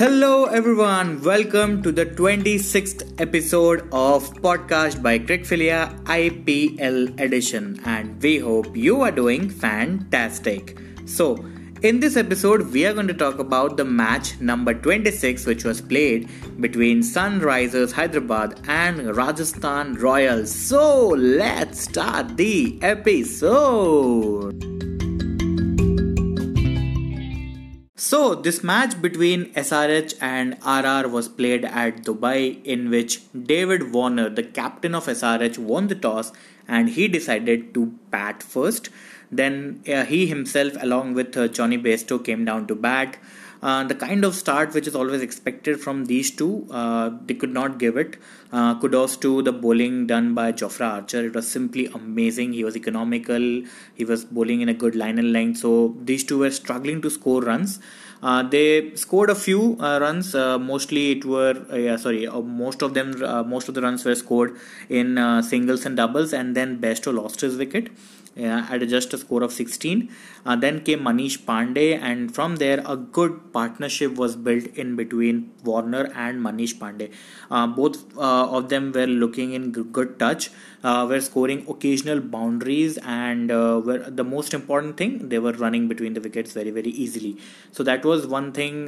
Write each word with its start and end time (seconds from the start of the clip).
Hello, 0.00 0.46
everyone. 0.46 1.20
Welcome 1.20 1.82
to 1.82 1.92
the 1.92 2.06
26th 2.06 3.20
episode 3.20 3.80
of 3.92 4.32
Podcast 4.36 5.02
by 5.02 5.18
Crickfilia 5.18 5.94
IPL 6.04 7.20
edition, 7.20 7.78
and 7.84 8.18
we 8.22 8.38
hope 8.38 8.74
you 8.74 9.02
are 9.02 9.10
doing 9.10 9.50
fantastic. 9.50 10.78
So, 11.04 11.44
in 11.82 12.00
this 12.00 12.16
episode, 12.16 12.72
we 12.72 12.86
are 12.86 12.94
going 12.94 13.08
to 13.08 13.20
talk 13.22 13.38
about 13.38 13.76
the 13.76 13.84
match 13.84 14.40
number 14.40 14.72
26, 14.72 15.44
which 15.44 15.64
was 15.64 15.82
played 15.82 16.30
between 16.62 17.00
Sunrisers 17.02 17.92
Hyderabad 17.92 18.58
and 18.68 19.14
Rajasthan 19.14 19.96
Royals. 19.96 20.50
So, 20.50 21.08
let's 21.08 21.80
start 21.82 22.38
the 22.38 22.78
episode. 22.80 24.69
So, 28.10 28.34
this 28.34 28.64
match 28.64 29.00
between 29.00 29.52
SRH 29.54 30.14
and 30.20 30.56
RR 30.66 31.08
was 31.08 31.28
played 31.28 31.64
at 31.64 32.02
Dubai, 32.02 32.60
in 32.64 32.90
which 32.90 33.20
David 33.32 33.92
Warner, 33.92 34.28
the 34.28 34.42
captain 34.42 34.96
of 34.96 35.06
SRH, 35.06 35.58
won 35.58 35.86
the 35.86 35.94
toss 35.94 36.32
and 36.66 36.88
he 36.88 37.06
decided 37.06 37.72
to 37.74 37.86
bat 38.10 38.42
first. 38.42 38.90
Then 39.30 39.84
uh, 39.86 40.06
he 40.06 40.26
himself, 40.26 40.72
along 40.80 41.14
with 41.14 41.36
uh, 41.36 41.46
Jonny 41.46 41.78
Bairstow, 41.78 42.24
came 42.24 42.44
down 42.44 42.66
to 42.66 42.74
bat. 42.74 43.16
Uh, 43.62 43.84
the 43.84 43.94
kind 43.94 44.24
of 44.24 44.34
start 44.34 44.72
which 44.72 44.86
is 44.86 44.94
always 44.94 45.20
expected 45.20 45.78
from 45.78 46.06
these 46.06 46.30
two, 46.30 46.66
uh, 46.70 47.10
they 47.26 47.34
could 47.34 47.52
not 47.52 47.78
give 47.78 47.96
it. 47.96 48.16
Uh, 48.52 48.78
kudos 48.80 49.16
to 49.18 49.42
the 49.42 49.52
bowling 49.52 50.06
done 50.06 50.34
by 50.34 50.50
Jofra 50.50 50.92
Archer. 50.94 51.26
It 51.26 51.34
was 51.34 51.46
simply 51.46 51.86
amazing. 51.88 52.54
He 52.54 52.64
was 52.64 52.76
economical. 52.76 53.62
He 53.94 54.04
was 54.04 54.24
bowling 54.24 54.62
in 54.62 54.68
a 54.70 54.74
good 54.74 54.96
line 54.96 55.18
and 55.18 55.32
length. 55.32 55.58
So 55.58 55.94
these 56.00 56.24
two 56.24 56.38
were 56.38 56.50
struggling 56.50 57.02
to 57.02 57.10
score 57.10 57.42
runs. 57.42 57.80
Uh, 58.22 58.42
they 58.42 58.94
scored 58.96 59.30
a 59.30 59.34
few 59.34 59.76
uh, 59.80 59.98
runs. 60.00 60.34
Mostly 60.34 61.12
it 61.12 61.24
were 61.24 61.54
yeah, 61.74 61.96
sorry. 61.96 62.26
most 62.26 62.82
of 62.82 62.94
them, 62.94 63.18
most 63.48 63.68
of 63.68 63.74
the 63.74 63.82
runs 63.82 64.04
were 64.04 64.14
scored 64.14 64.56
in 64.88 65.42
singles 65.42 65.86
and 65.86 65.96
doubles, 65.96 66.32
and 66.32 66.54
then 66.54 66.78
Bairstow 66.80 67.14
lost 67.14 67.40
his 67.40 67.56
wicket 67.56 67.90
at 68.36 68.86
just 68.88 69.12
a 69.12 69.18
score 69.18 69.42
of 69.42 69.52
16. 69.52 70.10
Uh, 70.46 70.56
then 70.56 70.80
came 70.80 71.00
Manish 71.00 71.38
Pandey, 71.38 71.98
and 72.00 72.34
from 72.34 72.56
there, 72.56 72.82
a 72.86 72.96
good 72.96 73.52
partnership 73.52 74.14
was 74.14 74.36
built 74.36 74.64
in 74.76 74.96
between 74.96 75.52
Warner 75.64 76.10
and 76.14 76.42
Manish 76.42 76.74
Pandey. 76.78 77.12
Uh, 77.50 77.66
both 77.66 78.16
uh, 78.16 78.50
of 78.50 78.68
them 78.68 78.92
were 78.92 79.06
looking 79.06 79.52
in 79.52 79.70
good 79.70 80.18
touch, 80.18 80.50
uh, 80.82 81.06
were 81.08 81.20
scoring 81.20 81.66
occasional 81.68 82.20
boundaries, 82.20 82.98
and 82.98 83.50
uh, 83.50 83.80
were 83.84 83.98
the 83.98 84.24
most 84.24 84.54
important 84.54 84.96
thing 84.96 85.28
they 85.28 85.38
were 85.38 85.52
running 85.52 85.88
between 85.88 86.14
the 86.14 86.20
wickets 86.20 86.52
very 86.52 86.70
very 86.70 86.90
easily. 86.90 87.36
So 87.72 87.82
that 87.82 88.04
was 88.04 88.26
one 88.26 88.52
thing 88.52 88.86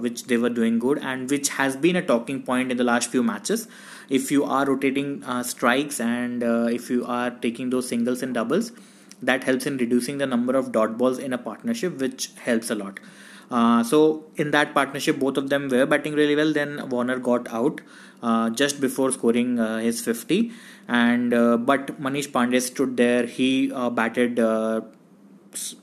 which 0.00 0.24
they 0.24 0.38
were 0.38 0.50
doing 0.50 0.78
good, 0.78 0.98
and 0.98 1.30
which 1.30 1.50
has 1.50 1.76
been 1.76 1.96
a 1.96 2.02
talking 2.02 2.42
point 2.42 2.70
in 2.70 2.76
the 2.78 2.84
last 2.84 3.10
few 3.10 3.22
matches 3.22 3.68
if 4.08 4.30
you 4.30 4.44
are 4.44 4.66
rotating 4.66 5.22
uh, 5.24 5.42
strikes 5.42 6.00
and 6.00 6.42
uh, 6.42 6.68
if 6.70 6.90
you 6.90 7.04
are 7.06 7.30
taking 7.30 7.70
those 7.70 7.88
singles 7.88 8.22
and 8.22 8.34
doubles 8.34 8.72
that 9.22 9.44
helps 9.44 9.66
in 9.66 9.76
reducing 9.78 10.18
the 10.18 10.26
number 10.26 10.54
of 10.56 10.72
dot 10.72 10.98
balls 10.98 11.18
in 11.18 11.32
a 11.32 11.38
partnership 11.38 11.98
which 11.98 12.30
helps 12.36 12.70
a 12.70 12.74
lot. 12.74 13.00
Uh, 13.50 13.82
so 13.82 14.24
in 14.36 14.50
that 14.50 14.74
partnership 14.74 15.18
both 15.18 15.36
of 15.36 15.48
them 15.50 15.68
were 15.68 15.86
batting 15.86 16.14
really 16.14 16.34
well 16.34 16.52
then 16.52 16.88
warner 16.88 17.16
got 17.16 17.48
out 17.52 17.80
uh, 18.22 18.50
just 18.50 18.80
before 18.80 19.12
scoring 19.12 19.60
uh, 19.60 19.78
his 19.78 20.00
50 20.00 20.50
and 20.88 21.32
uh, 21.32 21.56
but 21.56 22.00
manish 22.00 22.28
pandey 22.28 22.60
stood 22.60 22.96
there. 22.96 23.26
He 23.26 23.68
batted 23.68 24.38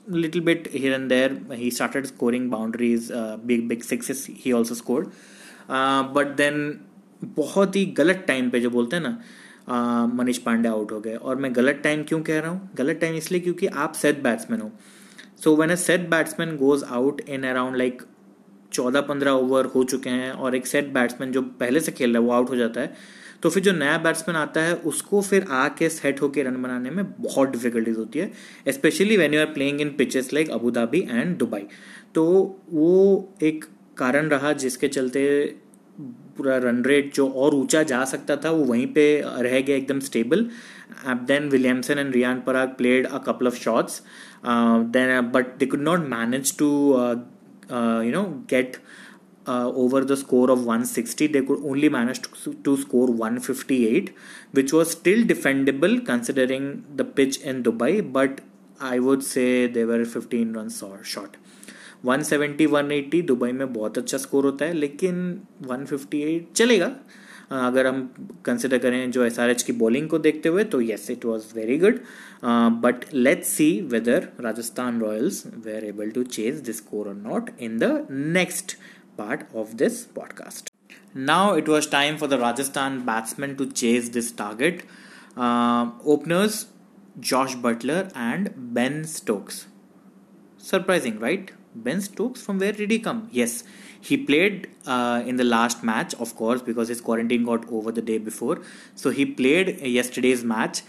little 0.06 0.40
bit 0.40 0.68
here 0.68 0.94
and 0.94 1.10
there. 1.10 1.30
He 1.52 1.70
started 1.70 2.06
scoring 2.06 2.50
boundaries 2.50 3.10
big 3.46 3.68
big 3.68 3.84
sixes. 3.84 4.26
He 4.26 4.52
also 4.52 4.74
scored. 4.74 5.12
But 5.66 6.36
then 6.36 6.86
बहुत 7.36 7.76
ही 7.76 7.84
गलत 7.98 8.24
time 8.28 8.50
पे 8.50 8.60
जो 8.60 8.70
बोलते 8.70 8.96
हैं 8.96 9.02
ना 9.02 10.06
Manish 10.14 10.38
Pandey 10.38 10.68
out 10.68 10.92
हो 10.92 11.00
गए। 11.00 11.14
और 11.14 11.36
मैं 11.36 11.54
गलत 11.56 11.80
टाइम 11.84 12.02
क्यों 12.02 12.20
कह 12.22 12.40
रहा 12.40 12.50
हूँ? 12.50 12.70
गलत 12.76 12.98
टाइम 13.00 13.14
इसलिए 13.16 13.40
क्योंकि 13.40 13.66
आप 13.66 13.92
सेट 13.94 14.22
बैट्समैन 14.22 14.60
हो। 14.60 14.70
So 15.44 15.56
when 15.56 15.70
a 15.70 15.76
set 15.76 16.08
batsman 16.10 16.56
goes 16.56 16.84
out 16.84 17.20
in 17.20 17.44
around 17.44 17.76
like 17.76 18.02
चौदह 18.72 19.00
पंद्रह 19.02 19.30
ओवर 19.32 19.64
हो 19.66 19.84
चुके 19.84 20.10
हैं 20.10 20.30
और 20.32 20.54
एक 20.56 20.66
सेट 20.66 20.92
बैट्समैन 20.92 21.32
जो 21.32 21.42
पहले 21.60 21.80
से 21.80 21.92
खेल 21.92 22.12
रहा 22.12 22.22
है, 22.22 22.26
वो 22.26 22.32
आउट 22.32 22.50
हो 22.50 22.56
जाता 22.56 22.80
है 22.80 23.22
तो 23.42 23.50
फिर 23.50 23.62
जो 23.62 23.72
नया 23.72 23.96
बैट्समैन 23.98 24.36
आता 24.36 24.60
है, 24.60 24.74
उसको 24.74 25.20
फिर 25.22 25.46
आके 25.52 25.88
सेट 25.88 26.20
होकर 26.22 26.44
रन 26.44 26.62
बनाने 26.62 26.90
में 26.90 27.04
बहुत 27.12 27.50
डिफिकल्टीज 27.50 27.96
होती 27.98 28.18
है 28.18 28.72
specially 28.72 29.16
when 29.16 29.34
you 29.34 29.40
are 29.40 29.46
playing 29.54 29.80
in 29.80 29.88
pitches 29.98 30.32
like 30.32 30.50
Abu 30.50 30.70
Dhabi 30.70 31.00
and 31.10 31.36
Dubai 31.38 31.66
तो 32.14 32.24
वो 32.70 32.92
एक 33.42 33.64
कारण 33.96 34.28
रहा 34.28 34.52
जिसके 34.54 34.88
चलते 34.88 35.24
पूरा 36.36 36.56
रन 36.58 36.82
रेट 36.84 37.14
जो 37.14 37.28
और 37.28 37.54
ऊँचा 37.54 37.82
जा 37.82 38.04
सकता 38.04 38.36
था, 38.36 38.50
वो 38.50 38.64
वहीं 38.64 38.86
पे 38.86 39.06
रह 39.26 39.60
गया 39.60 39.76
एकदम 39.76 40.00
stable 40.00 40.48
then 41.06 41.48
Williamson 41.48 41.98
and 41.98 42.14
Riyan 42.14 42.40
Parag 42.40 42.74
played 42.78 43.06
a 43.06 43.18
couple 43.26 43.46
of 43.46 43.56
shots 43.58 44.02
then 44.96 45.20
but 45.34 45.56
they 45.58 45.66
could 45.66 45.82
not 45.82 46.08
manage 46.08 46.56
to 46.58 46.68
you 47.70 48.12
know 48.12 48.22
get 48.50 48.76
over 49.48 50.04
the 50.04 50.14
score 50.14 50.50
of 50.50 50.60
160 50.68 51.32
they 51.32 51.40
could 51.40 51.64
only 51.64 51.88
manage 51.88 52.20
to 52.64 52.76
score 52.76 53.10
158 53.10 54.10
which 54.54 54.74
was 54.74 54.86
still 54.86 55.24
defendable 55.26 55.98
considering 56.06 56.72
the 56.96 57.12
pitch 57.16 57.40
in 57.44 57.62
Dubai 57.62 58.00
but 58.16 58.40
I 58.82 58.98
would 58.98 59.20
say 59.22 59.46
they were 59.74 60.04
fifteen 60.04 60.54
run 60.54 60.68
short 61.04 61.36
170-180 62.04 63.22
Dubai 63.26 63.52
में 63.52 63.72
बहुत 63.72 63.98
अच्छा 63.98 64.18
score 64.18 64.44
होता 64.44 64.64
है, 64.64 64.72
लेकिन 64.74 65.40
158 65.64 66.52
चलेगा। 66.56 66.90
अगर 67.52 67.86
हम 67.86 68.00
consider 68.44 68.78
करें 68.78 69.10
जो 69.10 69.24
एस 69.24 69.38
आर 69.40 69.50
एच 69.50 69.62
की 69.62 69.72
बॉलिंग 69.72 70.08
को 70.08 70.18
देखते 70.18 70.48
हुए 70.48 70.64
तो 70.64 70.80
yes 70.80 71.10
it 71.10 71.24
was 71.24 71.44
very 71.54 71.76
good 71.78 71.98
but 72.82 73.04
let's 73.14 73.48
see 73.48 73.66
whether 73.90 74.28
Rajasthan 74.40 75.00
Royals 75.00 75.42
way 75.64 75.74
are 75.76 75.84
able 75.84 76.10
to 76.10 76.22
chase 76.36 76.60
this 76.60 76.76
score 76.76 77.08
or 77.08 77.14
not 77.16 77.50
in 77.60 77.78
the 77.78 78.06
next 78.10 78.76
part 79.18 79.54
of 79.56 79.74
this 79.76 80.02
podcast 80.14 80.70
now 81.16 81.56
it 81.56 81.68
was 81.68 81.90
time 81.90 82.16
for 82.16 82.28
the 82.28 82.40
Rajasthan 82.42 82.98
batsman 83.06 83.54
to 83.54 83.64
chase 83.64 84.08
this 84.12 84.36
target 84.38 84.82
openers 86.06 86.66
George 87.18 87.54
Buttler 87.64 88.08
and 88.16 88.48
Ben 88.74 89.02
Stokes 89.10 89.66
surprising 90.62 91.22
right? 91.22 91.50
Ben 91.74 92.00
Stokes, 92.00 92.42
from 92.42 92.58
where 92.58 92.72
did 92.72 92.90
he 92.90 92.98
come? 92.98 93.28
Yes, 93.32 93.64
he 94.00 94.16
played 94.16 94.68
uh, 94.86 95.22
in 95.26 95.36
the 95.36 95.44
last 95.44 95.82
match, 95.82 96.14
of 96.14 96.36
course, 96.36 96.62
because 96.62 96.88
his 96.88 97.00
quarantine 97.00 97.44
got 97.44 97.70
over 97.70 97.90
the 97.90 98.02
day 98.02 98.18
before. 98.18 98.60
So 98.94 99.10
he 99.10 99.26
played 99.26 99.80
yesterday's 99.80 100.44
match. 100.44 100.82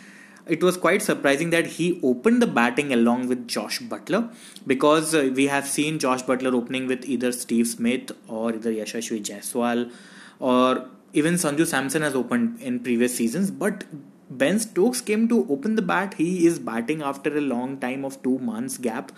It 0.48 0.62
was 0.62 0.78
quite 0.78 1.02
surprising 1.02 1.50
that 1.50 1.66
he 1.66 2.00
opened 2.04 2.42
the 2.42 2.48
batting 2.48 2.94
along 2.94 3.28
with 3.28 3.48
Josh 3.48 3.80
Butler 3.80 4.30
because 4.68 5.16
uh, 5.16 5.32
we 5.34 5.48
have 5.48 5.68
seen 5.68 5.98
Josh 5.98 6.22
Butler 6.22 6.54
opening 6.54 6.86
with 6.86 7.04
either 7.06 7.32
Steve 7.32 7.68
Smith 7.68 8.12
or 8.28 8.54
either 8.54 8.72
Yashasvi 8.72 9.24
Jaiswal 9.24 9.92
or 10.40 10.88
even 11.14 11.36
Sanju 11.36 11.66
Samson 11.66 12.04
has 12.04 12.14
opened 12.14 12.62
in 12.62 12.80
previous 12.80 13.16
seasons. 13.16 13.50
But 13.50 13.86
Ben 14.30 14.60
Stokes 14.60 15.02
came 15.02 15.28
to 15.30 15.48
open 15.50 15.76
the 15.76 15.82
bat. 15.82 16.16
He 16.16 16.46
is 16.46 16.60
batting 16.60 17.02
after 17.02 17.36
a 17.36 17.42
long 17.42 17.80
time 17.80 18.04
of 18.04 18.22
two 18.22 18.38
months 18.40 18.78
gap 18.78 19.12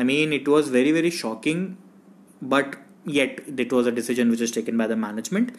I 0.00 0.04
mean, 0.10 0.32
it 0.32 0.48
was 0.54 0.68
very, 0.76 0.92
very 0.92 1.10
shocking, 1.10 1.76
but 2.54 2.76
yet 3.04 3.40
it 3.64 3.72
was 3.78 3.86
a 3.86 3.92
decision 3.98 4.30
which 4.30 4.40
was 4.46 4.52
taken 4.58 4.76
by 4.82 4.86
the 4.92 4.96
management. 4.96 5.52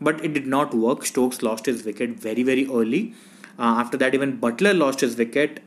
But 0.00 0.24
it 0.24 0.34
did 0.38 0.48
not 0.54 0.74
work. 0.86 1.06
Stokes 1.10 1.42
lost 1.48 1.66
his 1.66 1.84
wicket 1.84 2.18
very, 2.24 2.42
very 2.42 2.66
early. 2.78 3.02
Uh, 3.58 3.74
after 3.82 3.96
that, 3.98 4.14
even 4.14 4.36
Butler 4.44 4.74
lost 4.74 5.00
his 5.06 5.16
wicket 5.16 5.60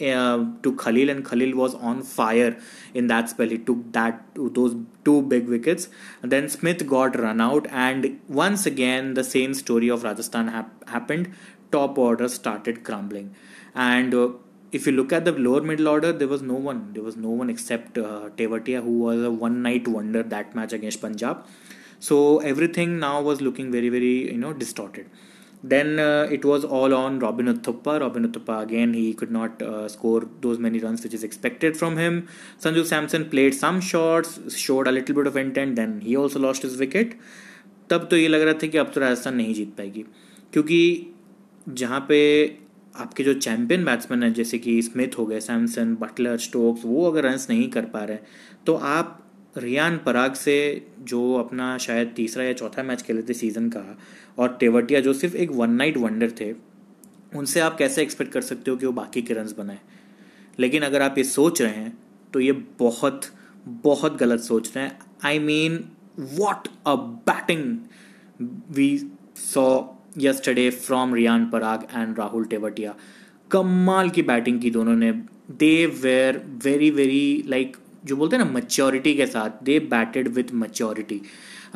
uh, 0.00 0.44
to 0.62 0.74
Khalil, 0.84 1.10
and 1.10 1.24
Khalil 1.24 1.54
was 1.54 1.74
on 1.74 2.02
fire 2.02 2.56
in 2.94 3.06
that 3.08 3.28
spell. 3.28 3.48
He 3.56 3.58
took 3.58 3.82
that 3.98 4.22
those 4.60 4.76
two 5.04 5.20
big 5.34 5.46
wickets. 5.56 5.88
And 6.22 6.32
then 6.32 6.48
Smith 6.48 6.86
got 6.94 7.18
run 7.26 7.42
out, 7.48 7.68
and 7.70 8.20
once 8.28 8.64
again 8.72 9.12
the 9.20 9.24
same 9.24 9.52
story 9.54 9.88
of 9.88 10.08
Rajasthan 10.08 10.48
hap- 10.48 10.88
happened. 10.88 11.34
Top 11.76 11.98
order 11.98 12.28
started 12.28 12.82
crumbling, 12.88 13.34
and 13.74 14.14
uh, 14.14 14.28
if 14.73 14.85
you 14.85 14.93
look 14.93 15.11
at 15.11 15.25
the 15.25 15.31
lower 15.31 15.61
middle 15.61 15.87
order, 15.87 16.11
there 16.11 16.27
was 16.27 16.41
no 16.41 16.53
one. 16.53 16.93
There 16.93 17.03
was 17.03 17.15
no 17.15 17.29
one 17.29 17.49
except 17.49 17.97
uh, 17.97 18.29
Tewatia, 18.37 18.83
who 18.83 18.99
was 18.99 19.23
a 19.23 19.31
one 19.31 19.61
night 19.61 19.87
wonder 19.87 20.23
that 20.23 20.53
match 20.55 20.73
against 20.73 21.01
Punjab. 21.01 21.45
So 21.99 22.39
everything 22.39 22.99
now 22.99 23.21
was 23.21 23.41
looking 23.41 23.71
very, 23.71 23.89
very 23.89 24.31
you 24.31 24.37
know 24.37 24.53
distorted. 24.53 25.09
Then 25.61 25.99
uh, 25.99 26.27
it 26.31 26.45
was 26.45 26.63
all 26.63 26.93
on 26.93 27.19
Robin 27.19 27.47
Uthappa. 27.47 27.99
Robin 27.99 28.25
Uthappa 28.27 28.61
again, 28.61 28.93
he 28.93 29.13
could 29.13 29.31
not 29.31 29.61
uh, 29.61 29.89
score 29.89 30.25
those 30.39 30.57
many 30.57 30.79
runs 30.79 31.03
which 31.03 31.13
is 31.13 31.23
expected 31.23 31.75
from 31.75 31.97
him. 31.97 32.29
Sanju 32.61 32.85
Samson 32.85 33.29
played 33.29 33.53
some 33.53 33.81
shots, 33.81 34.55
showed 34.55 34.87
a 34.87 34.91
little 34.91 35.15
bit 35.15 35.27
of 35.27 35.35
intent. 35.35 35.75
Then 35.75 35.99
he 35.99 36.15
also 36.15 36.39
lost 36.39 36.61
his 36.61 36.77
wicket. 36.77 37.15
तब 37.89 38.07
तो 38.09 38.17
ये 38.17 38.27
लग 38.27 38.41
रहा 38.41 38.53
था 38.53 38.67
कि 38.67 38.77
अब 38.77 38.91
तो 38.93 39.01
राजस्थान 39.01 39.35
नहीं 39.35 39.53
जीत 39.53 39.69
पाएगी 39.77 40.03
क्योंकि 40.53 40.81
जहाँ 41.69 42.05
पे 42.09 42.19
आपके 42.94 43.24
जो 43.24 43.34
चैंपियन 43.34 43.84
बैट्समैन 43.84 44.22
हैं, 44.22 44.32
जैसे 44.34 44.58
कि 44.58 44.80
स्मिथ 44.82 45.18
हो 45.18 45.26
गए, 45.26 45.40
सैमसन, 45.40 45.94
बटलर, 45.94 46.36
स्टोक्स, 46.38 46.82
वो 46.84 47.10
अगर 47.10 47.24
रन्स 47.24 47.48
नहीं 47.50 47.68
कर 47.70 47.84
पा 47.84 48.04
रहे 48.04 48.18
तो 48.66 48.74
आप 48.74 49.20
रियान 49.56 49.96
पराग 49.98 50.34
से 50.34 50.86
जो 51.00 51.32
अपना 51.34 51.76
शायद 51.78 52.12
तीसरा 52.16 52.44
या 52.44 52.52
चौथा 52.52 52.82
मैच 52.82 53.02
खेले 53.02 53.22
थे 53.22 53.34
सीज़न 53.34 53.68
का, 53.68 53.98
और 54.38 54.56
टेवटिया 54.60 55.00
जो 55.00 55.12
सिर्फ़ 55.12 55.36
एक 55.36 55.50
वन 55.50 55.70
नाइट 55.70 55.96
वंडर 55.96 56.30
थे, 56.40 56.52
उनसे 57.36 57.60
आप 57.60 57.76
कैसे 57.78 58.02
एक्सपेक्ट 58.02 58.32
कर 58.32 58.40
सकते 58.40 58.70
हो 58.70 58.76
कि 58.76 58.86
वो 58.86 58.92
बाकी 58.92 59.22
के 59.22 59.34
रन्स 59.34 59.52
बनाए? 59.58 59.78
लेकिन 60.58 60.82
अगर 60.82 61.02
आप 61.02 61.18
ये 61.18 61.24
सोच 61.24 61.62
रहे 61.62 61.72
हैं 61.72 61.96
तो 62.32 62.40
ये 62.40 62.52
बहुत 62.78 63.22
बहुत 63.66 64.16
गलत 64.16 64.40
सोच 64.40 64.70
रहे 64.76 64.84
हैं। 64.84 64.98
I 65.24 65.38
mean 65.38 65.84
what 66.18 66.68
a 66.86 66.94
batting 67.26 67.78
we 68.70 68.96
saw 69.36 69.80
yesterday 70.18 70.68
from 70.70 71.14
Riyan 71.14 71.46
Parag 71.50 71.86
and 71.94 72.18
Rahul 72.18 72.44
Tewatia 72.44 72.94
कमाल 73.50 74.10
की 74.10 74.22
बैटिंग 74.22 74.60
की 74.60 74.70
दोनों 74.70 74.94
ने। 74.96 75.12
They 75.58 75.74
were 76.02 76.42
very 76.64 76.90
very 76.90 77.44
like 77.48 77.76
जो 78.04 78.16
बोलते 78.16 78.36
हैं 78.36 78.44
ना 78.44 78.50
मच्योरिटी 78.50 79.14
के 79.14 79.26
साथ 79.26 79.62
they 79.64 79.78
batted 79.90 80.28
with 80.34 80.54
maturity 80.54 81.20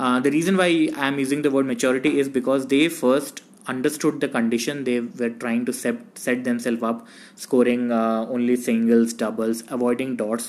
the 0.00 0.26
reason 0.26 0.56
why 0.56 0.86
I 0.98 1.08
am 1.08 1.18
using 1.18 1.42
the 1.42 1.46
word 1.56 1.66
maturity 1.66 2.08
is 2.20 2.30
because 2.30 2.66
they 2.66 2.86
first 2.88 3.42
understood 3.70 4.14
the 4.20 4.28
condition. 4.34 4.78
They 4.84 5.00
were 5.00 5.28
trying 5.40 5.64
to 5.66 5.72
set, 5.78 5.96
set 6.16 6.44
themselves 6.44 6.84
up 6.90 7.00
scoring 7.36 7.90
uh, 7.92 8.26
only 8.36 8.56
singles 8.56 9.12
doubles 9.22 9.60
avoiding 9.76 10.14
dots. 10.20 10.46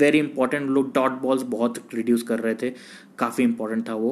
Very 0.00 0.18
important 0.18 0.70
लोग 0.70 0.92
dot 0.94 1.20
balls 1.22 1.42
बहुत 1.52 1.78
reduce 1.94 2.22
कर 2.22 2.38
रहे 2.38 2.54
थे। 2.62 2.70
काफ़ी 3.18 3.44
important 3.44 3.88
था 3.88 3.94
वो। 3.94 4.10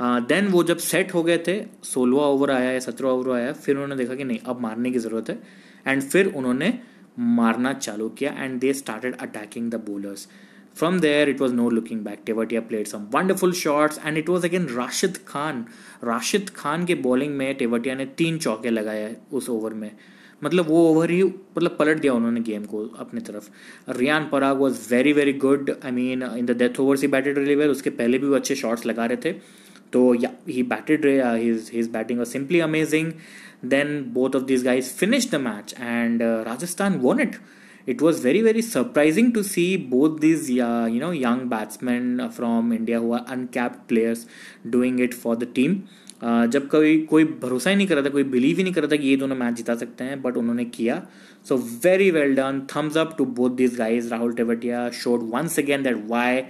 then 0.00 0.48
वो 0.48 0.62
जब 0.64 0.76
सेट 0.76 1.14
हो 1.14 1.22
गए 1.22 1.38
थे 1.48 1.60
सोलवा 1.84 2.26
ओवर 2.26 2.50
आया 2.50 2.70
या 2.70 2.78
सत्रह 2.80 3.08
ओवर 3.08 3.34
आया 3.36 3.52
फिर 3.52 3.74
उन्होंने 3.74 3.96
देखा 3.96 4.14
कि 4.14 4.24
नहीं 4.24 4.38
अब 4.46 4.60
मारने 4.60 4.90
की 4.90 4.98
ज़रूरत 4.98 5.30
है। 5.30 5.38
एंड 5.86 6.02
फिर 6.02 6.32
उन्होंने 6.36 6.78
मारना 7.18 7.72
चालू 7.72 8.08
किया 8.08 8.32
and 8.38 8.58
they 8.60 8.72
started 8.74 9.16
attacking 9.16 9.70
the 9.70 9.84
bowlers 9.86 10.28
From 10.76 10.96
there, 10.98 11.28
it 11.28 11.40
was 11.40 11.52
no 11.52 11.64
looking 11.70 11.98
back. 12.02 12.24
Tewatia 12.26 12.60
played 12.70 12.88
some 12.88 13.02
wonderful 13.10 13.52
shots 13.52 13.98
and 14.04 14.18
it 14.18 14.28
was 14.28 14.46
again 14.46 14.64
Rashid 14.78 15.20
Khan. 15.24 15.60
Rashid 16.02 16.50
Khan 16.56 16.86
के 16.86 16.94
बॉलिंग 17.04 17.36
में 17.36 17.54
टेवटिया 17.54 17.94
ने 17.94 18.06
तीन 18.18 18.38
चौके 18.38 18.70
लगाए 18.70 19.14
उस 19.32 19.48
ओवर 19.50 19.74
में। 19.74 19.90
मतलब 20.44 20.66
वो 20.68 20.80
ओवर 20.88 21.10
ही 21.10 21.22
मतलब 21.22 21.76
पलट 21.78 22.00
दिया 22.00 22.12
उन्होंने 22.12 22.40
गेम 22.40 22.64
को 22.64 22.84
अपनी 22.98 23.20
तरफ़। 23.20 23.48
Riyan 23.98 24.28
Parag 24.32 24.58
was 24.58 24.80
very 24.90 25.12
very 25.12 25.32
good 25.46 25.70
I 25.84 25.90
mean 25.90 26.22
in 26.22 26.46
the 26.46 26.56
death 26.58 26.80
overs 26.80 27.02
he 27.02 27.08
batted 27.08 27.38
really 27.38 27.54
well 27.54 27.70
उसके 27.70 27.90
पहले 27.90 28.18
भी 28.18 28.26
वो 28.26 28.34
अच्छे 28.36 28.54
शॉट्स 28.54 28.86
लगा 28.86 29.06
रहे 29.06 29.16
थे। 29.24 29.34
तो 29.94 30.04
yeah 30.14 30.30
he 30.48 30.62
batted 30.74 31.06
his 31.72 31.90
batting 31.92 32.18
was 32.18 32.28
simply 32.28 32.60
amazing 32.60 33.12
then 33.74 34.00
both 34.14 34.36
of 34.36 34.44
this 34.44 34.64
guys 34.64 34.92
finish 35.00 35.30
the 35.30 35.40
match 35.40 35.74
and 35.80 36.22
Rajasthan 36.22 36.98
won 37.02 37.20
it 37.20 37.36
very 37.86 38.62
surprising 38.62 39.26
to 39.32 39.42
see 39.42 39.76
both 39.76 40.20
these 40.20 40.46
uh, 40.66 40.86
you 40.92 41.00
know 41.00 41.10
young 41.10 41.48
batsmen 41.48 42.06
from 42.30 42.72
India 42.72 43.00
who 43.00 43.12
are 43.12 43.24
uncapped 43.34 43.82
players 43.88 44.22
doing 44.76 44.98
it 44.98 45.16
for 45.24 45.36
the 45.42 45.48
team. 45.58 45.74
Uh, 46.22 46.46
जब 46.46 46.68
कभी 46.72 46.96
कोई 47.06 47.24
भरोसा 47.42 47.70
ही 47.70 47.76
नहीं 47.76 47.86
कर 47.86 47.94
रहा 47.94 48.04
था 48.04 48.10
कोई 48.10 48.24
believe 48.34 48.56
ही 48.56 48.62
नहीं 48.62 48.74
कर 48.74 48.80
रहा 48.80 48.90
था 48.92 48.96
कि 48.96 49.08
ये 49.08 49.16
दोनों 49.16 49.36
मैच 49.36 49.54
जिता 49.54 49.74
सकते 49.74 50.04
हैं 50.04 50.20
बट 50.22 50.36
उन्होंने 50.36 50.64
किया। 50.76 50.96
So 51.48 51.56
very 51.84 52.10
well 52.10 52.34
done 52.34 52.66
thumbs 52.76 52.96
up 52.96 53.14
to 53.18 53.24
both 53.40 53.50
this 53.56 53.76
guys 53.78 54.08
Rahul 54.10 54.32
Tewatia 54.34 54.88
showed 55.02 55.28
once 55.34 55.58
again 55.58 55.82
that 55.82 56.04
why 56.06 56.40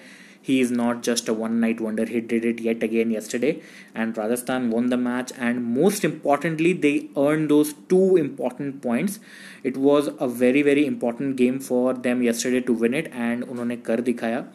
he 0.44 0.60
is 0.62 0.72
not 0.72 1.04
just 1.04 1.30
a 1.30 1.34
one 1.34 1.60
night 1.60 1.82
wonder 1.82 2.06
he 2.06 2.22
did 2.22 2.46
it 2.46 2.60
yet 2.60 2.82
again 2.88 3.12
yesterday 3.12 3.62
and 3.94 4.18
rajasthan 4.18 4.70
won 4.70 4.90
the 4.94 4.98
match 4.98 5.32
and 5.38 5.64
most 5.80 6.04
importantly 6.04 6.74
they 6.74 6.96
earned 7.26 7.50
those 7.50 7.74
two 7.94 8.18
important 8.18 8.82
points 8.82 9.20
it 9.64 9.78
was 9.78 10.10
a 10.20 10.28
very 10.28 10.62
very 10.62 10.86
important 10.86 11.36
game 11.36 11.60
for 11.60 11.94
them 11.94 12.24
yesterday 12.24 12.62
to 12.62 12.74
win 12.74 12.94
it 12.94 13.12
and 13.14 13.44
उन्होंने 13.44 13.76
कर 13.90 14.02
दिखाया 14.12 14.46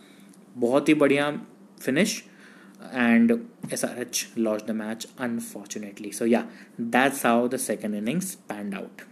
बहुत 0.64 0.88
ही 0.88 0.94
बढ़िया 1.02 1.32
finish 1.84 2.22
and 2.92 3.32
SRH 3.68 4.36
lost 4.36 4.66
the 4.66 4.74
match 4.74 5.06
unfortunately 5.18 6.12
so 6.12 6.24
yeah 6.24 6.44
that's 6.78 7.22
how 7.22 7.48
the 7.48 7.58
second 7.58 7.94
innings 7.94 8.36
panned 8.52 8.74
out 8.74 9.02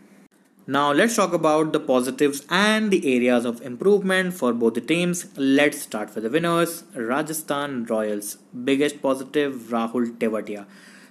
now 0.70 0.92
let's 0.92 1.16
talk 1.16 1.32
about 1.32 1.72
the 1.72 1.80
positives 1.80 2.46
and 2.50 2.92
the 2.92 3.16
areas 3.16 3.46
of 3.46 3.62
improvement 3.62 4.34
for 4.34 4.52
both 4.52 4.74
the 4.74 4.82
teams. 4.82 5.28
Let's 5.38 5.82
start 5.82 6.14
with 6.14 6.26
the 6.26 6.30
winners. 6.30 6.84
Rajasthan 6.94 7.86
Royals. 7.86 8.36
Biggest 8.66 9.02
positive 9.02 9.54
Rahul 9.70 10.18
Tewatia. 10.18 10.66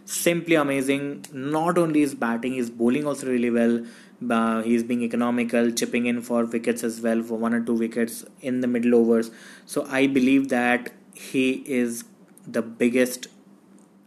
Simply 0.05 0.57
amazing. 0.57 1.25
Not 1.33 1.79
only 1.79 2.01
his 2.01 2.15
batting, 2.15 2.53
his 2.53 2.69
bowling 2.69 3.07
also 3.07 3.29
really 3.29 3.49
well. 3.49 3.83
Uh, 4.31 4.63
he's 4.63 4.83
being 4.83 5.03
economical, 5.03 5.71
chipping 5.71 6.05
in 6.05 6.21
for 6.21 6.45
wickets 6.45 6.85
as 6.85 7.01
well 7.01 7.23
for 7.23 7.39
one 7.39 7.55
or 7.55 7.65
two 7.65 7.75
wickets 7.75 8.27
in 8.43 8.61
the 8.61 8.67
middle 8.67 8.95
overs. 8.95 9.31
So 9.65 9.87
I 9.89 10.07
believe 10.07 10.51
that 10.51 10.93
he 11.15 11.65
is 11.67 12.05
the 12.47 12.61
biggest 12.61 13.29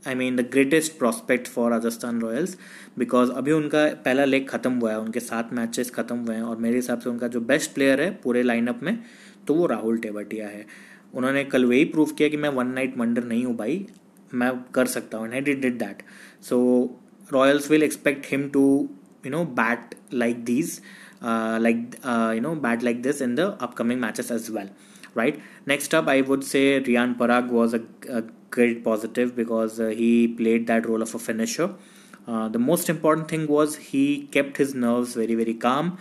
I 0.07 0.16
mean 0.16 0.36
the 0.36 0.42
greatest 0.51 0.98
prospect 1.00 1.48
for 1.48 1.72
Rajasthan 1.72 2.19
Royals 2.22 2.57
because 3.00 3.31
अभी 3.31 3.51
उनका 3.51 3.86
पहला 4.06 4.25
leg 4.25 4.48
खत्म 4.50 4.72
हुआ 4.74 4.92
है, 4.92 5.00
उनके 5.00 5.19
सात 5.19 5.54
matches 5.54 5.92
खत्म 5.92 6.18
हुए 6.18 6.36
हैं, 6.36 6.42
और 6.42 6.57
मेरे 6.57 6.75
हिसाब 6.75 7.00
से 7.00 7.10
उनका 7.10 7.28
जो 7.28 7.42
बेस्ट 7.42 7.74
प्लेयर 7.74 8.01
है 8.01 8.10
पूरे 8.24 8.44
लाइनअप 8.44 8.84
में 8.84 8.98
तो 9.48 9.54
वो 9.54 9.66
राहुल 9.68 9.98
टेवटिया 9.98 10.48
है। 10.48 10.66
उन्होंने 11.13 11.44
कल 11.46 11.66
वही 11.66 11.86
प्रूव 11.86 12.12
किया 12.18 12.30
कि 12.30 12.38
मैं 12.38 12.50
वन 12.50 12.68
नाइट 12.74 12.98
वंडर 12.98 13.24
नहीं 13.24 13.44
हूँ 13.46 13.56
भाई, 13.57 13.86
मैं 14.31 14.51
कर 14.74 14.86
सकता 14.88 15.18
हूँ 15.18 15.31
I 15.34 15.42
did 15.42 15.78
that 15.80 16.04
so 16.50 16.60
Royals 17.34 17.69
will 17.72 17.84
expect 17.84 18.31
him 18.31 18.50
to 18.50 18.63
you 19.25 19.31
know 19.31 19.44
bat 19.56 19.95
like 20.13 20.44
these 20.45 20.80
like 21.24 21.95
you 22.36 22.42
know 22.42 22.56
bat 22.62 22.84
like 22.84 23.02
this 23.02 23.22
in 23.22 23.36
the 23.36 23.57
upcoming 23.62 24.02
matches 24.02 24.31
as 24.31 24.50
well 24.52 24.69
right 25.14 25.41
next 25.67 25.94
up 25.94 26.08
i 26.08 26.20
would 26.20 26.44
say 26.44 26.64
rian 26.88 27.14
parag 27.23 27.50
was 27.58 27.75
a, 27.75 27.82
a 28.08 28.23
great 28.50 28.85
positive 28.85 29.35
because 29.37 29.81
uh, 29.81 29.88
he 29.88 30.29
played 30.29 30.67
that 30.67 30.88
role 30.88 31.02
of 31.02 31.14
a 31.14 31.19
finisher 31.19 31.70
uh, 32.29 32.49
the 32.49 32.58
most 32.58 32.88
important 32.88 33.29
thing 33.29 33.46
was 33.46 33.76
he 33.76 34.05
kept 34.37 34.56
his 34.56 34.75
nerves 34.75 35.14
very 35.14 35.35
very 35.35 35.55
calm 35.55 35.96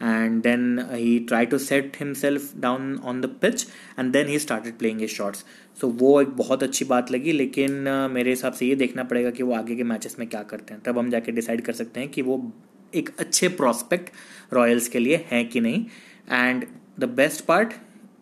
and 0.00 0.42
then 0.42 0.78
uh, 0.78 0.94
he 0.94 1.20
tried 1.20 1.50
to 1.50 1.58
set 1.58 1.96
himself 1.96 2.58
down 2.60 3.00
on 3.00 3.20
the 3.20 3.28
pitch 3.28 3.66
and 3.96 4.12
then 4.12 4.28
he 4.28 4.38
started 4.38 4.78
playing 4.78 5.00
his 5.00 5.10
shots 5.10 5.44
so 5.80 5.86
so, 5.86 5.98
वो 5.98 6.20
एक 6.20 6.28
बहुत 6.36 6.62
अच्छी 6.62 6.84
बात 6.84 7.10
लगी 7.12 7.32
लेकिन 7.32 7.84
uh, 7.84 8.10
मेरे 8.10 8.30
हिसाब 8.30 8.52
से 8.52 8.66
ये 8.66 8.74
देखना 8.76 9.02
पड़ेगा 9.10 9.30
कि 9.30 9.42
वो 9.42 9.54
आगे 9.54 9.74
के 9.76 9.82
मैचेस 9.82 10.16
में 10.18 10.28
क्या 10.28 10.42
करते 10.42 10.74
हैं 10.74 10.82
तब 10.82 10.98
हम 10.98 11.10
जाके 11.10 11.32
डिसाइड 11.32 11.60
कर 11.64 11.72
सकते 11.72 12.00
हैं 12.00 12.08
कि 12.08 12.22
वो 12.22 12.52
एक 12.94 13.10
अच्छे 13.18 13.48
प्रॉस्पेक्ट 13.60 14.10
रॉयल्स 14.52 14.88
के 14.88 14.98
लिए 14.98 15.24
हैं 15.30 15.48
कि 15.48 15.60
नहीं 15.60 15.84
एंड 16.32 16.64
द 17.00 17.04
बेस्ट 17.04 17.44
पार्ट 17.44 17.72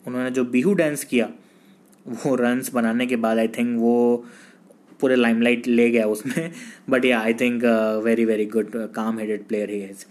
उन्होंने 0.08 0.32
जो 0.32 0.44
बिहू 0.46 0.74
डांस 0.74 1.04
किया 1.04 1.30
वो 2.08 2.36
रन्स 2.36 2.74
बनाने 2.74 3.06
के 3.08 3.16
बाद 3.16 3.38
आई 3.38 3.48
थिंक 3.58 3.78
वो 3.80 4.26
पूरे 5.02 5.16
लाइमलाइट 5.16 5.68
ले 5.68 5.90
गया 5.90 6.06
उसमें। 6.08 6.52
But 6.90 7.06
yeah 7.06 7.20
I 7.20 7.34
think 7.34 7.64
very 8.04 8.26
very 8.26 8.46
good 8.46 8.72
calm 8.96 9.20
headed 9.20 9.48
player 9.48 9.70
he 9.70 9.82
is 9.84 10.06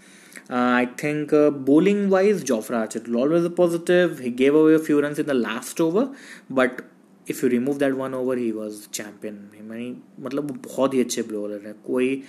I 0.53 0.85
think 1.03 1.33
bowling 1.67 2.09
wise 2.11 2.43
Jofra 2.43 2.79
Archer 2.79 3.15
always 3.15 3.45
a 3.45 3.53
positive 3.57 4.17
he 4.21 4.31
gave 4.31 4.57
away 4.59 4.77
few 4.77 4.99
run 4.99 5.15
in 5.19 5.23
the 5.23 5.31
last 5.31 5.81
over 5.81 6.07
but 6.51 6.81
if 7.29 7.45
you 7.45 7.49
remove 7.49 7.77
that 7.77 7.93
one 7.93 8.13
over 8.13 8.37
he 8.37 8.51
was 8.51 8.87
champion 8.93 9.95
मतलब 10.19 10.51
वो 10.51 10.57
बहुत 10.65 10.93
ही 10.93 11.01
अच्छे 11.01 11.21
bowler 11.21 11.65
हैं। 11.65 11.75
कोई 11.85 12.23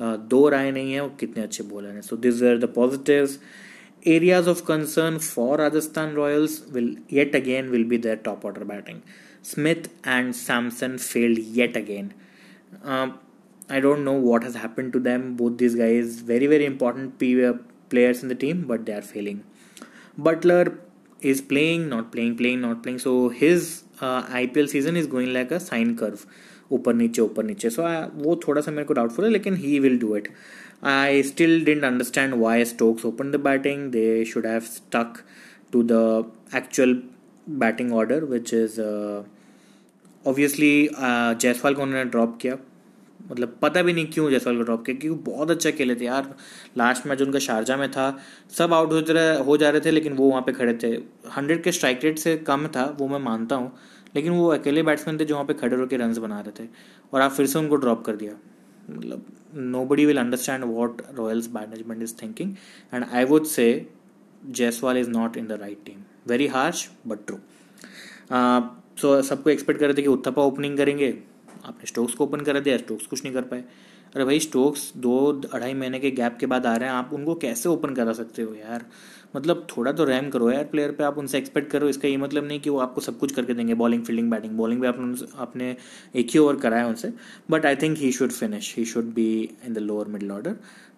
uh, 0.00 0.16
दो 0.30 0.48
राय 0.48 0.70
नहीं 0.70 0.92
है 0.92 1.00
वो 1.00 1.08
कितने 1.20 1.42
अच्छे 1.42 1.64
बॉलर 1.64 1.88
हैं। 1.88 2.02
So 2.02 2.16
this 2.16 2.42
are 2.42 2.58
the 2.58 2.64
positives 2.74 3.38
areas 4.05 4.47
of 4.47 4.65
concern 4.65 5.19
for 5.19 5.57
Rajasthan 5.57 6.15
Royals 6.15 6.61
will 6.67 6.95
yet 7.07 7.35
again 7.35 7.71
will 7.71 7.83
be 7.83 7.97
their 7.97 8.15
top 8.15 8.43
order 8.43 8.65
batting. 8.65 9.01
Smith 9.41 9.89
and 10.03 10.35
Samson 10.35 10.97
failed 10.97 11.37
yet 11.37 11.75
again. 11.75 12.13
Um, 12.83 13.19
I 13.69 13.79
don't 13.79 14.03
know 14.03 14.13
what 14.13 14.43
has 14.43 14.55
happened 14.55 14.93
to 14.93 14.99
them. 14.99 15.35
Both 15.35 15.57
these 15.57 15.75
guys, 15.75 16.19
very 16.19 16.47
very 16.47 16.65
important 16.65 17.23
uh, 17.23 17.53
players 17.89 18.23
in 18.23 18.29
the 18.29 18.35
team, 18.35 18.65
but 18.67 18.85
they 18.85 18.93
are 18.93 19.01
failing. 19.01 19.43
Butler 20.17 20.79
is 21.21 21.41
playing, 21.41 21.89
not 21.89 22.11
playing, 22.11 22.35
playing, 22.37 22.61
not 22.61 22.83
playing. 22.83 22.99
So 22.99 23.29
his 23.29 23.83
uh, 24.01 24.23
IPL 24.23 24.67
season 24.69 24.97
is 24.97 25.07
going 25.07 25.33
like 25.33 25.51
a 25.51 25.59
sine 25.59 25.95
curve. 25.95 26.25
ऊपर 26.71 26.93
नीचे 26.93 27.21
ऊपर 27.21 27.43
नीचे 27.43 27.69
सो 27.69 27.81
so, 27.81 28.25
वो 28.25 28.35
थोड़ा 28.47 28.61
सा 28.61 28.71
मेरे 28.71 28.83
को 28.85 28.93
doubtful 28.93 29.25
है 29.25 29.31
लेकिन 29.31 29.55
he 29.55 29.79
will 29.79 29.97
do 29.99 30.15
it 30.17 30.27
I 30.82 31.22
still 31.22 31.64
didn't 31.64 31.84
understand 31.84 32.34
why 32.40 32.62
Stokes 32.62 33.04
opened 33.04 33.34
the 33.34 33.38
batting. 33.38 33.90
They 33.90 34.24
should 34.24 34.44
have 34.44 34.64
stuck 34.64 35.24
to 35.72 35.82
the 35.82 36.24
actual 36.52 37.02
batting 37.46 37.92
order, 37.92 38.26
which 38.26 38.52
is 38.52 38.78
uh, 38.78 39.24
obviously 40.26 40.88
uh, 40.88 41.34
Jaiswal 41.34 41.74
को 41.74 41.82
उन्होंने 41.82 42.04
ड्रॉप 42.04 42.38
किया। 42.42 42.56
मतलब 43.30 43.58
पता 43.62 43.82
भी 43.82 43.92
नहीं 43.92 44.06
क्यों 44.06 44.30
जयसवाल 44.30 44.56
को 44.56 44.62
ड्रॉप 44.62 44.84
किया 44.86 44.96
क्योंकि 44.96 45.22
बहुत 45.30 45.50
अच्छा 45.50 45.70
खेले 45.70 45.94
थे 45.94 46.04
यार। 46.04 46.34
लास्ट 46.76 47.06
मैच 47.06 47.22
उनका 47.22 47.38
शारजा 47.38 47.76
में 47.76 47.90
था। 47.90 48.18
सब 48.58 48.72
आउट 48.72 48.92
हो 48.92 49.00
रहे 49.08 49.38
हो 49.38 49.56
जा 49.56 49.70
रहे 49.70 49.80
थे 49.80 49.90
लेकिन 49.90 50.12
वो 50.12 50.30
वहाँ 50.30 50.42
पे 50.42 50.52
खड़े 50.52 50.78
थे। 50.82 50.88
हंड्रेड 51.36 51.62
के 51.62 51.72
स्ट्राइक 51.72 52.00
रेट 52.04 52.18
से 52.18 52.36
कम 52.36 52.66
था 52.66 52.96
वो 52.98 53.08
मैं 53.08 53.18
मानता 53.18 53.56
हूँ। 53.56 53.72
लेकिन 54.16 54.32
वो 54.32 54.48
अकेले 54.48 54.82
बैट्समैन 54.82 55.18
थे 55.18 55.24
जो 55.24 55.34
वहाँ 55.34 55.46
पे 55.46 55.54
खड़े 55.54 55.76
होकर 55.76 55.98
रन 55.98 56.14
बना 56.14 56.40
रहे 56.40 56.64
थे। 56.64 56.68
और 57.12 57.20
आप 57.20 57.30
फिर 57.30 57.46
से 57.46 57.58
उनको 57.58 57.76
ड्रॉप 57.76 58.04
कर 58.04 58.16
दिया। 58.16 58.32
मतलब 58.90 59.24
nobody 59.84 60.04
will 60.06 60.18
understand 60.18 60.64
what 60.64 61.02
Royals 61.14 61.48
management 61.54 62.02
is 62.02 62.14
thinking 62.22 62.54
and 62.94 63.04
I 63.04 63.24
would 63.24 63.44
say 63.46 63.66
Jaiswal 64.46 64.96
is 64.96 65.10
not 65.10 65.36
in 65.36 65.46
the 65.46 65.52
right 65.60 65.84
team 65.86 66.02
very 66.28 66.46
harsh 66.46 66.88
but 67.06 67.26
true 67.26 67.38
so 69.00 69.20
सबको 69.22 69.50
एक्सपेक्ट 69.50 69.80
कर 69.80 69.86
रहे 69.86 69.96
थे 69.96 70.02
कि 70.02 70.08
उत्थपा 70.08 70.42
ओपनिंग 70.42 70.76
करेंगे। 70.76 71.10
आपने 71.64 71.86
स्टोक्स 71.86 72.14
को 72.14 72.24
ओपन 72.24 72.40
करा 72.40 72.60
दिया 72.60 72.76
स्टोक्स 72.78 73.06
कुछ 73.06 73.22
नहीं 73.24 73.34
कर 73.34 73.42
पाए। 73.42 73.64
अरे 74.14 74.24
भाई 74.24 74.40
स्टोक्स 74.40 74.92
दो 74.96 75.14
अढ़ाई 75.54 75.74
महीने 75.74 75.98
के 75.98 76.10
गैप 76.10 76.36
के 76.40 76.46
बाद 76.46 76.66
आ 76.66 76.74
रहे 76.76 76.88
हैं 76.88 76.96
आप 76.96 77.10
उनको 77.14 77.34
कैसे 77.34 77.68
ओपन 77.68 77.94
करा 77.94 78.12
सकते 78.12 78.42
हो 78.42 78.54
यार? 78.54 78.84
मतलब 79.36 79.66
थोड़ा 79.76 79.92
तो 79.92 80.04
रैम 80.04 80.28
करो 80.30 80.50
यार 80.50 80.64
प्लेयर 80.64 80.92
पे 80.92 81.04
आप 81.04 81.18
उनसे 81.18 81.38
एक्सपेक्ट 81.38 81.70
करो 81.70 81.88
इसका 81.88 82.08
ये 82.08 82.16
मतलब 82.16 82.44
नहीं 82.44 82.60
कि 82.60 82.70
वो 82.70 82.78
आपको 82.78 83.00
सब 83.00 83.18
कुछ 83.18 83.32
करके 83.32 83.54
देंगे 83.54 83.74
बॉलिंग 83.74 84.04
फील्डिंग 84.04 84.30
बैटिंग 84.30 84.52
बॉलिंग 84.58 84.80
भी 84.80 84.86
आपने 84.86 85.26
आपने 85.38 85.76
एक 86.16 86.30
ही 86.30 86.38
ओवर 86.38 86.56
कराया 86.56 86.86
उनसे 86.86 87.12
but 87.50 87.66
I 87.66 87.76
think 87.76 87.98
he 87.98 88.12
should 88.12 88.32
finish 88.32 88.74
he 88.78 88.84
should 88.84 89.12
be 89.14 89.28
in 89.66 89.74
the 89.74 89.78
lower 89.78 90.08
middle 90.08 90.30
order 90.30 90.56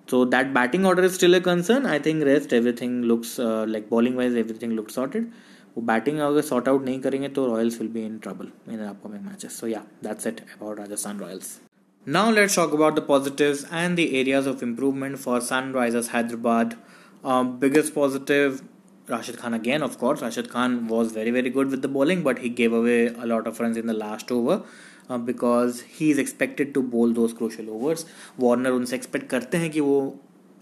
so 0.08 0.18
that 0.24 0.48
batting 0.54 0.86
order 0.90 1.02
is 1.08 1.12
still 1.16 1.36
a 1.38 1.40
concern 1.40 1.84
i 1.86 1.98
think 2.06 2.24
rest 2.28 2.54
everything 2.58 2.94
looks 3.10 3.34
uh, 3.38 3.64
like 3.74 3.84
bowling 3.90 4.16
wise 4.20 4.38
everything 4.42 4.76
looks 4.80 4.98
sorted 4.98 5.30
वो 5.76 5.82
batting 5.86 6.18
अगर 6.18 6.40
sort 6.42 6.68
out 6.68 6.84
नहीं 6.84 7.00
करेंगे 7.00 7.28
तो 7.28 7.46
Royals 7.46 7.80
will 7.80 7.90
be 7.90 8.04
in 8.06 8.18
trouble 8.18 8.48
in 8.72 8.78
upcoming 8.78 9.22
matches 9.26 9.60
so 9.60 9.66
yeah 9.66 9.82
that's 10.04 10.26
it 10.26 10.40
about 10.40 10.78
Rajasthan 10.78 11.18
Royals 11.18 11.58
Now 12.07 12.29
let's 12.29 12.55
talk 12.55 12.73
about 12.73 12.95
the 12.95 13.01
positives 13.01 13.65
and 13.71 13.97
the 13.97 14.19
areas 14.19 14.45
of 14.45 14.61
improvement 14.61 15.19
for 15.19 15.39
Sunrisers 15.39 16.09
Hyderabad. 16.09 16.75
Um, 17.23 17.57
biggest 17.59 17.95
positive, 17.95 18.61
Rashid 19.07 19.37
Khan 19.37 19.55
again, 19.55 19.81
of 19.81 19.97
course. 19.97 20.21
Rashid 20.21 20.49
Khan 20.49 20.87
was 20.87 21.11
very 21.11 21.31
very 21.31 21.49
good 21.49 21.71
with 21.71 21.81
the 21.81 21.87
bowling, 21.89 22.21
but 22.23 22.39
he 22.39 22.49
gave 22.49 22.73
away 22.73 23.07
a 23.07 23.25
lot 23.25 23.47
of 23.47 23.59
runs 23.59 23.77
in 23.77 23.87
the 23.87 23.93
last 23.95 24.31
over. 24.31 24.61
Because 25.09 25.81
he 25.95 26.09
is 26.11 26.19
expected 26.19 26.73
to 26.73 26.81
bowl 26.93 27.13
those 27.13 27.33
crucial 27.37 27.67
overs 27.69 28.05
Warner 28.39 28.71
उनसे 28.71 28.95
expect 28.95 29.27
करते 29.29 29.57
हैं 29.57 29.69
कि 29.71 29.79
वो 29.79 29.97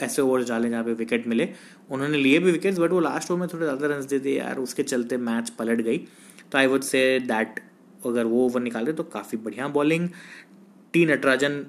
ऐसे 0.01 0.21
overs 0.21 0.47
डालें 0.47 0.69
जहाँ 0.69 0.83
पे 0.83 0.93
wicket 0.93 1.27
मिले 1.27 1.47
उन्होंने 1.91 2.17
लिए 2.17 2.39
भी 2.39 2.51
विकेट्स 2.51 2.79
बट 2.79 2.91
वो 2.91 2.99
लास्ट 2.99 3.31
ओवर 3.31 3.39
में 3.39 3.47
थोड़े 3.53 3.65
ज़्यादा 3.65 3.87
रन 3.87 4.05
दे 4.09 4.19
दिए 4.19 4.37
यार 4.37 4.57
उसके 4.59 4.83
चलते 4.83 5.17
मैच 5.29 5.49
पलट 5.59 5.81
गई 5.81 5.97
तो 6.51 6.57
आई 6.57 6.67
वुड 6.67 6.81
से 6.83 7.03
दैट 7.27 7.59
अगर 8.05 8.25
वो 8.25 8.45
ओवर 8.45 8.61
निकाले 8.61 8.93
तो 8.93 9.03
काफ़ी 9.13 9.37
बढ़िया 9.37 9.67
bowling 9.77 10.09
T 10.92 11.04
Natarajan 11.06 11.64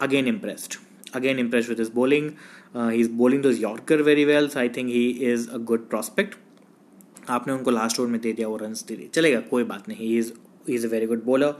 again 0.00 0.26
impressed 0.26 0.78
again 1.14 1.38
impress 1.38 1.68
with 1.68 1.80
his 1.80 1.92
bowling 1.94 2.30
he 2.76 3.00
is 3.00 3.10
bowling 3.12 3.42
those 3.42 3.62
yorker 3.62 4.02
very 4.02 4.24
well 4.24 4.48
so 4.48 4.58
I 4.60 4.68
think 4.76 4.88
he 4.88 5.06
is 5.32 5.48
a 5.50 5.58
good 5.70 5.88
prospect 5.88 6.34
आपने 7.30 7.52
उनको 7.52 7.70
लास्ट 7.70 8.00
ओवर 8.00 8.08
में 8.08 8.20
दे 8.20 8.32
दिया, 8.32 8.48
वो 8.48 8.56
रन 8.56 8.72
दे 8.88 8.96
दिए। 8.96 9.08
चलेगा, 9.14 9.40
कोई 9.40 9.64
बात 9.64 9.88
नहीं। 9.88 9.98
He 9.98 10.18
is 10.18 10.32
is 10.68 10.86
a 10.86 10.90
very 10.90 11.06
good 11.06 11.24
bowler 11.24 11.54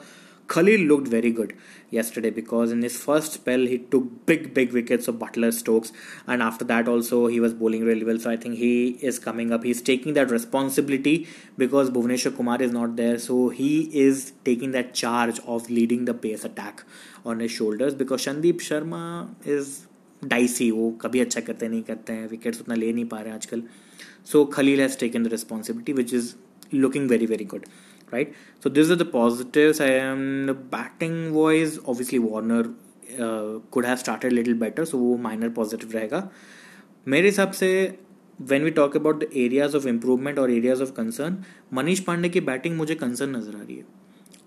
Khalil 0.51 0.81
looked 0.89 1.07
very 1.09 1.29
good 1.31 1.53
yesterday 1.89 2.29
because 2.29 2.71
in 2.71 2.81
his 2.81 2.97
first 2.97 3.33
spell 3.33 3.65
he 3.71 3.77
took 3.79 4.05
big 4.25 4.53
big 4.53 4.71
wickets 4.71 5.09
of 5.09 5.17
Butler 5.19 5.51
Stokes 5.51 5.91
and 6.25 6.41
after 6.41 6.63
that 6.65 6.87
also 6.87 7.27
he 7.27 7.39
was 7.39 7.53
bowling 7.53 7.83
really 7.83 8.05
well 8.05 8.19
so 8.19 8.29
I 8.29 8.37
think 8.37 8.55
he 8.55 8.71
is 9.11 9.19
coming 9.19 9.51
up 9.51 9.63
he's 9.63 9.81
taking 9.81 10.13
that 10.13 10.31
responsibility 10.31 11.27
because 11.57 11.89
Bhuvneshwar 11.89 12.35
Kumar 12.37 12.61
is 12.61 12.71
not 12.71 12.95
there 12.95 13.19
so 13.19 13.49
he 13.49 13.73
is 14.05 14.31
taking 14.45 14.71
that 14.71 14.93
charge 14.93 15.41
of 15.45 15.69
leading 15.69 16.05
the 16.05 16.13
pace 16.13 16.45
attack 16.45 16.83
on 17.25 17.41
his 17.41 17.51
shoulders 17.51 17.93
because 17.93 18.25
Shandeep 18.25 18.65
Sharma 18.69 19.03
is 19.57 19.77
dicey 20.25 20.69
वो 20.71 20.89
कभी 21.01 21.19
अच्छा 21.19 21.41
करते 21.47 21.67
नहीं 21.69 21.81
करते 21.87 22.13
हैं 22.13 22.27
wickets 22.27 22.61
उतना 22.61 22.75
ले 22.75 22.91
नहीं 22.93 23.05
पा 23.05 23.17
रहे 23.19 23.29
हैं 23.29 23.35
आजकल 23.35 23.61
so 24.31 24.43
Khaleel 24.53 24.79
has 24.81 24.97
taken 24.99 25.23
the 25.23 25.27
responsibility 25.31 25.93
which 25.93 26.13
is 26.13 26.33
looking 26.73 27.07
very 27.07 27.25
very 27.25 27.45
good 27.45 27.65
Right? 28.12 28.34
So 28.60 28.70
these 28.78 28.90
are 28.90 28.96
the 28.96 29.08
positives 29.12 29.80
and 29.80 30.54
batting 30.70 31.18
wise, 31.34 31.78
obviously 31.86 32.18
warner 32.20 32.62
have 33.18 33.98
started 34.00 34.32
a 34.32 34.34
little 34.34 34.54
better, 34.54 34.84
so 34.86 34.98
वो 34.98 35.16
minor 35.24 35.50
positive 35.58 35.94
रहेगा। 35.94 36.28
मेरे 37.08 37.28
हिसाब 37.28 37.50
से 37.52 37.68
when 38.40 38.64
we 38.64 38.70
talk 38.70 38.96
about 38.96 39.18
the 39.20 39.28
areas 39.36 39.76
of 39.76 39.88
improvement 39.88 40.38
और 40.38 40.50
areas 40.50 40.82
of 40.82 40.92
concern 40.96 41.36
Manish 41.74 42.00
Pandey 42.06 42.28
की 42.28 42.40
batting 42.40 42.76
मुझे 42.76 42.94
concern 42.94 43.36
नज़र 43.36 43.56
आ 43.56 43.62
रही 43.62 43.76
है। 43.76 43.84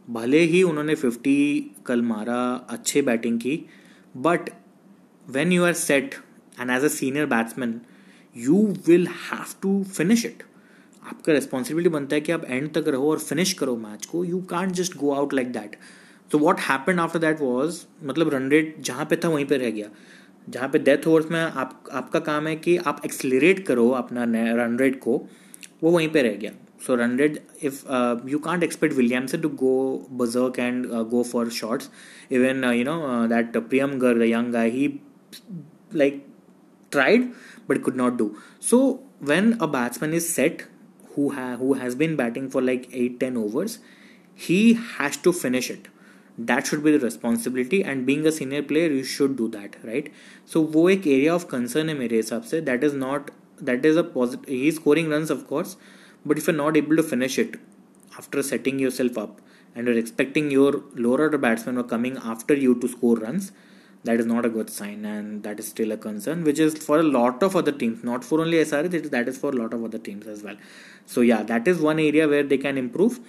भले 0.10 0.40
ही 0.40 0.62
उन्होंने 0.64 0.96
फिफ्टी 0.96 1.72
कल 1.86 2.02
मारा, 2.02 2.38
अच्छे 2.70 3.02
बैटिंग 3.02 3.40
की 3.40 3.60
but 4.18 4.50
when 5.28 5.52
you 5.52 5.64
are 5.66 5.74
set 5.74 6.16
and 6.60 6.72
as 6.72 6.84
a 6.84 6.88
senior 6.98 7.26
batsman 7.26 7.80
you 8.36 8.66
will 8.88 9.08
have 9.08 9.56
to 9.62 9.84
finish 9.84 10.26
it 10.26 10.44
आपका 11.08 11.34
रिस्पॉन्सिबिलिटी 11.34 11.90
बनता 11.90 12.16
है 12.16 12.22
कि 12.22 12.32
आप 12.32 12.46
एंड 12.46 12.72
तक 12.74 12.88
रहो 12.88 13.10
और 13.12 13.20
फिनिश 13.20 13.54
करो 13.54 13.76
मैच 13.78 14.06
को। 14.06 14.24
You 14.26 14.42
can't 14.50 14.72
just 14.74 14.96
go 14.98 15.12
out 15.14 15.34
like 15.34 15.52
that 15.54 15.76
तो 16.32 16.40
what 16.40 16.60
happen 16.60 17.00
after 17.00 17.20
that 17.20 17.42
was 17.42 17.80
मतलब 18.04 18.30
रन 18.34 18.50
रेट 18.50 18.76
जहाँ 18.86 19.06
पे 19.10 19.16
था 19.24 19.30
वहीं 19.30 19.46
पे 19.46 19.58
रह 19.58 19.72
गया। 19.72 19.90
जहाँ 20.50 20.70
पे 20.70 20.80
डेथ 20.80 21.08
ओवर्स 21.08 21.32
में 21.32 21.42
आप, 21.42 21.84
आपका 21.92 22.20
काम 22.20 22.48
है 22.48 22.56
कि 22.56 22.78
आप 22.78 23.02
एक्सलरेट 23.06 23.66
करो 23.68 23.90
अपना 24.02 24.24
रन 24.64 24.78
रेट 24.80 25.00
को, 25.02 25.18
वो 25.84 25.92
वहीं 25.92 26.10
पे 26.10 26.22
रह 26.22 26.36
गया। 26.36 26.52
So 26.86 26.96
run 26.96 27.18
rate 27.18 27.46
if 27.64 27.84
you 28.30 28.40
can't 28.40 28.64
expect 28.64 28.96
Williamson 28.96 29.42
to 29.42 29.50
go 29.64 29.76
berserk 30.22 30.60
and 30.60 30.86
go 31.10 31.24
for 31.24 31.50
shots 31.60 31.90
even 32.32 32.64
you 32.74 32.84
know 32.84 33.28
that 33.28 33.58
Priyam 33.58 33.98
Garg 34.00 34.20
the 34.20 34.30
young 34.30 34.56
he 34.56 34.88
like, 35.94 36.16
tried 36.92 37.26
but 37.68 37.82
could 37.84 37.96
not 37.96 38.18
do. 38.18 38.26
So 38.60 38.78
when 39.22 39.54
a 39.60 39.68
batsman 39.68 40.14
is 40.14 40.28
set 40.28 40.64
who 41.15 41.31
ha- 41.31 41.57
who 41.57 41.75
has 41.75 41.95
been 41.95 42.17
batting 42.17 42.51
for 42.51 42.63
like 42.63 42.89
8 42.93 43.19
10 43.21 43.37
overs 43.37 43.79
he 44.35 44.61
has 44.99 45.17
to 45.29 45.33
finish 45.33 45.71
it 45.71 45.89
that 46.51 46.67
should 46.67 46.83
be 46.85 46.93
the 46.97 47.01
responsibility 47.05 47.83
and 47.85 48.07
being 48.07 48.27
a 48.27 48.33
senior 48.33 48.63
player 48.63 48.91
you 48.91 49.03
should 49.05 49.37
do 49.37 49.49
that 49.57 49.77
right 49.85 50.11
so 50.53 50.63
वो 50.77 50.89
एक 50.91 51.09
area 51.15 51.35
of 51.39 51.49
concern 51.55 51.89
है 51.89 51.99
मेरे 51.99 52.17
हिसाब 52.17 52.43
से 52.53 52.63
that 52.69 52.87
is 52.89 52.95
not 53.03 53.31
that 53.71 53.89
is 53.91 53.97
a 54.03 54.05
positive 54.17 54.49
he 54.49 54.69
is 54.69 54.77
scoring 54.81 55.11
runs 55.15 55.33
of 55.37 55.47
course 55.53 55.77
but 56.27 56.39
if 56.39 56.47
you're 56.47 56.61
not 56.61 56.77
able 56.77 56.97
to 56.97 57.03
finish 57.03 57.39
it 57.39 57.59
after 58.19 58.43
setting 58.43 58.79
yourself 58.79 59.19
up 59.25 59.41
and 59.75 59.87
you're 59.87 59.99
expecting 59.99 60.51
your 60.51 60.71
lower 60.95 61.21
order 61.27 61.39
batsmen 61.39 61.83
are 61.83 61.89
coming 61.93 62.17
after 62.35 62.55
you 62.55 62.75
to 62.85 62.89
score 62.89 63.17
runs 63.17 63.53
that 64.08 64.24
is 64.24 64.32
not 64.32 64.48
a 64.50 64.54
good 64.56 64.72
sign 64.78 65.10
and 65.12 65.50
that 65.50 65.60
is 65.66 65.68
still 65.74 65.98
a 65.98 66.00
concern 66.08 66.48
which 66.48 66.64
is 66.68 66.80
for 66.88 66.98
a 67.00 67.10
lot 67.18 67.44
of 67.50 67.60
other 67.64 67.76
teams 67.84 68.08
not 68.14 68.30
for 68.30 68.42
only 68.46 68.64
SRH 68.64 69.12
that 69.18 69.34
is 69.34 69.44
for 69.44 69.54
a 69.58 69.60
lot 69.64 69.78
of 69.80 69.86
other 69.90 70.02
teams 70.08 70.34
as 70.38 70.48
well. 70.48 70.58
So 71.14 71.28
yeah 71.34 71.44
that 71.54 71.70
is 71.74 71.86
one 71.92 72.02
area 72.08 72.34
where 72.34 72.50
they 72.56 72.64
can 72.66 72.84
improve. 72.88 73.22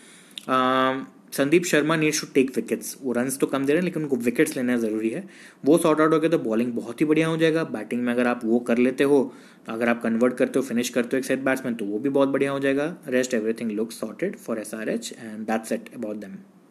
Um, 0.48 1.06
Sandeep 1.36 1.64
Sharma 1.66 1.94
needs 1.96 2.20
to 2.20 2.26
take 2.34 2.50
wickets 2.56 2.96
वो 3.02 3.12
runs 3.12 3.38
तो 3.38 3.46
कम 3.46 3.64
दे 3.66 3.72
रहे 3.72 3.80
हैं 3.80 3.84
लेकिन 3.84 4.02
उनको 4.02 4.16
wickets 4.26 4.56
लेना 4.56 4.76
ज़रूरी 4.78 5.08
है। 5.10 5.24
वो 5.64 5.78
सॉर्ट 5.78 6.00
आउट 6.00 6.12
हो 6.12 6.18
गया 6.20 6.30
तो 6.30 6.38
बॉलिंग 6.38 6.72
बहुत 6.72 7.00
ही 7.00 7.06
बढ़िया 7.06 7.28
हो 7.28 7.36
जाएगा। 7.36 7.64
बैटिंग 7.76 8.02
में 8.04 8.12
अगर 8.12 8.26
आप 8.26 8.44
वो 8.44 8.58
कर 8.68 8.78
लेते 8.78 9.04
हो 9.04 9.20
तो 9.66 9.72
अगर 9.72 9.88
आप 9.88 10.02
कन्वर्ट 10.02 10.36
करते 10.36 10.58
हो 10.58 10.64
फिनिश 10.66 10.88
करते 10.96 11.16
हो 11.16 11.18
एक 11.18 11.24
सेट 11.24 11.40
बैट्समैन 11.44 11.74
तो 11.74 11.84
वो 11.84 11.98
भी 11.98 12.08
बहुत 12.08 12.28
बढ़िया 12.28 12.50
हो 12.50 12.58
जाएगा। 12.60 12.94
Rest 13.08 13.34
everything 13.34 13.70
look 13.70 13.92
sorted 13.92 14.36
for 14.36 14.58
S 14.60 14.74
R 14.74 14.88
H 14.88 15.14
and 15.18 15.46
that's 15.46 15.72
it 15.72 15.94
about 15.94 16.16
them 16.16 16.36